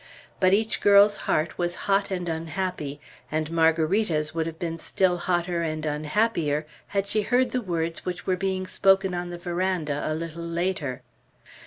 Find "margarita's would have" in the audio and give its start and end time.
3.51-4.57